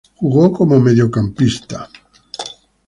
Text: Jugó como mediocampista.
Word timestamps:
Jugó 0.15 0.51
como 0.51 0.79
mediocampista. 0.79 1.87